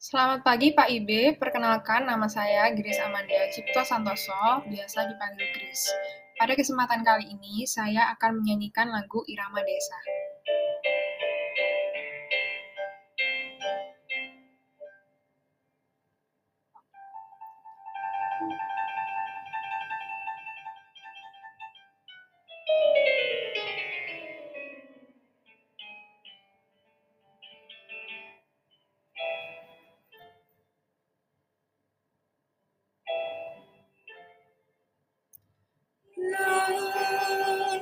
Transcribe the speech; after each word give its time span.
Selamat 0.00 0.40
pagi 0.40 0.72
Pak 0.72 0.88
Ibe, 0.88 1.36
perkenalkan 1.36 2.08
nama 2.08 2.24
saya 2.24 2.72
Grace 2.72 3.04
Amanda 3.04 3.36
Cipto 3.52 3.84
Santoso, 3.84 4.64
biasa 4.64 5.04
dipanggil 5.04 5.44
Grace. 5.52 5.92
Pada 6.40 6.56
kesempatan 6.56 7.04
kali 7.04 7.28
ini, 7.28 7.68
saya 7.68 8.08
akan 8.16 8.40
menyanyikan 8.40 8.88
lagu 8.88 9.20
Irama 9.28 9.60
Desa. 9.60 10.00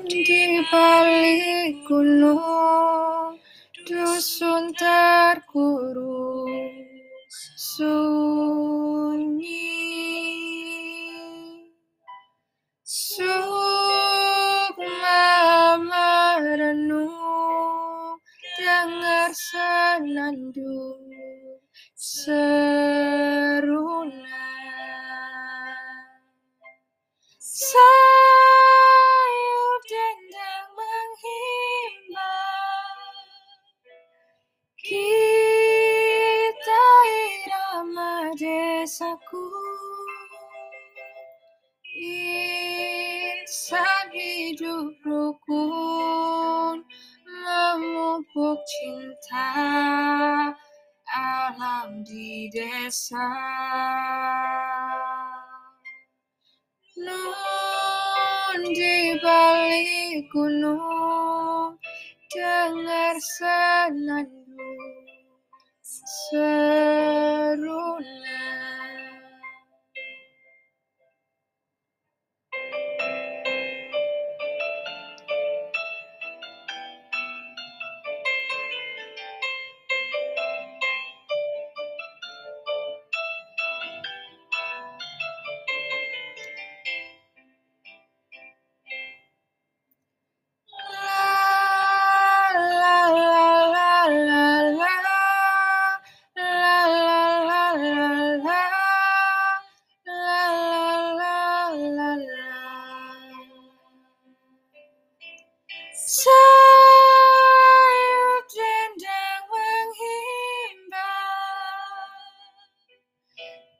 Di 0.08 0.64
balik 0.72 1.84
gunung 1.84 3.36
dusun 3.84 4.72
terkurung 4.72 6.48
sunyi. 7.60 8.48
Sukma 12.88 13.36
merenung 15.76 17.12
dengar 18.56 19.28
senandung 19.36 21.04
insan 43.58 44.06
hidup 44.14 44.94
rukun 45.02 46.78
memupuk 47.26 48.58
cinta 48.62 49.50
alam 51.10 52.06
di 52.06 52.46
desa. 52.54 53.18
Nun 57.02 58.62
di 58.62 59.18
balik 59.18 60.30
gunung 60.30 61.74
dengar 62.30 63.18
senandung 63.18 65.02
seruna 65.98 67.97
Sayup 106.08 106.24
dendang 108.48 109.44
menghimbau 109.52 110.96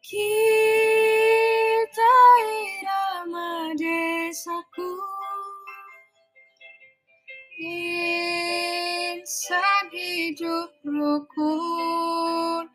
Kita 0.05 2.21
irama 2.53 3.73
desaku. 3.81 4.93
Insan 7.65 9.89
hidup 9.89 10.69
rukun 10.85 12.69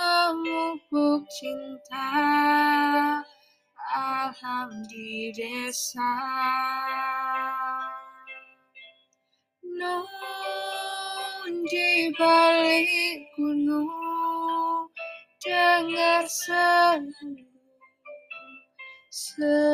Memupuk 0.00 1.28
cinta. 1.28 2.08
Desa 5.34 6.14
Nun 9.74 11.66
di 11.66 12.14
balik 12.14 13.26
gunung 13.34 14.86
dengar 15.42 16.22
senandung 16.30 17.58
seruna 19.10 19.66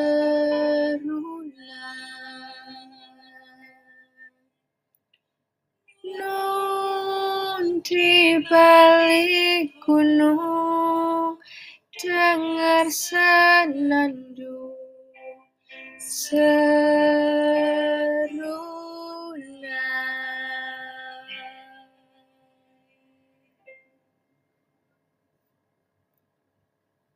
Nun 6.17 7.85
di 7.85 8.41
balik 8.49 9.69
gunung 9.85 11.37
dengar 12.01 12.89
senandung 12.89 14.81
seruna 16.01 17.80